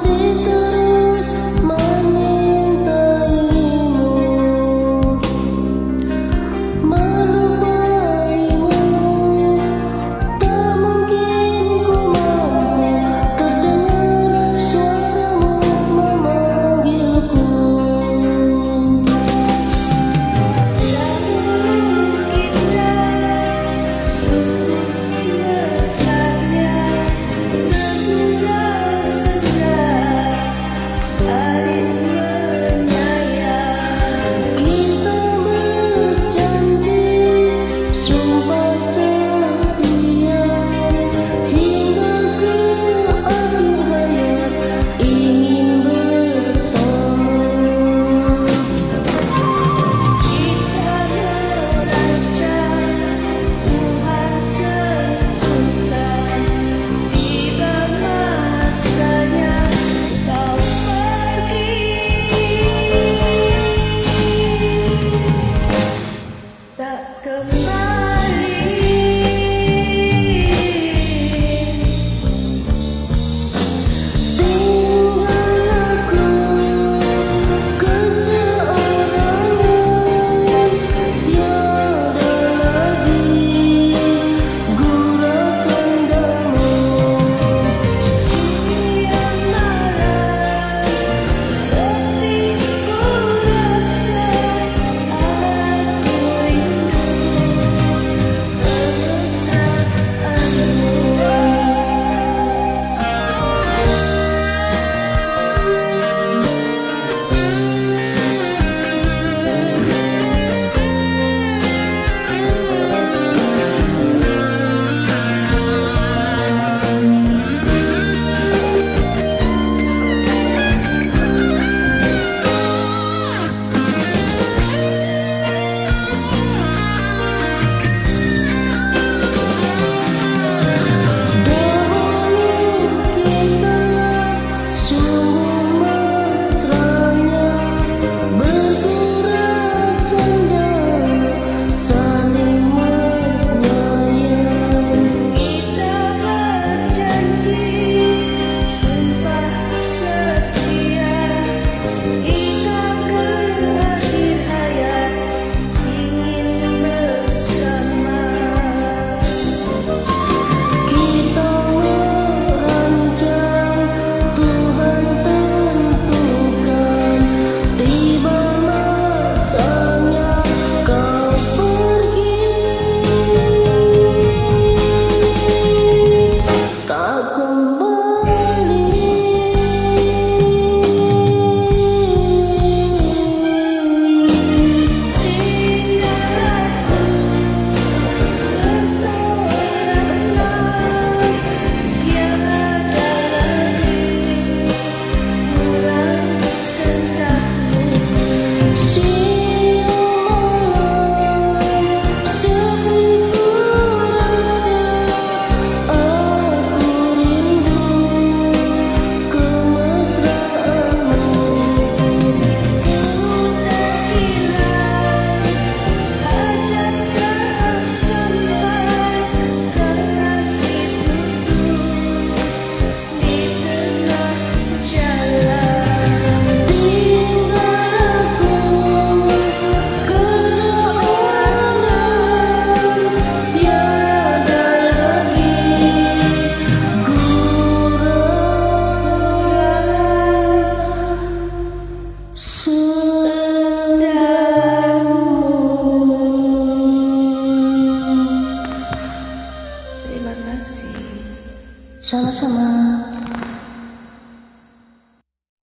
[0.00, 0.27] see